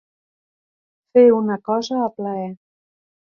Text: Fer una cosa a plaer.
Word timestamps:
Fer 1.17 1.25
una 1.41 1.59
cosa 1.69 2.01
a 2.07 2.09
plaer. 2.17 2.49